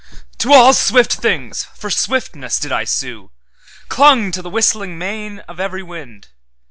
[0.39, 3.29] To all swift things for swiftness did I sue;
[3.87, 6.29] Clung to the whistling mane of every wind.